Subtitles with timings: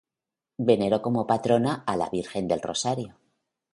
[0.69, 3.19] Veneró como patrona a la Virgen del Rosario.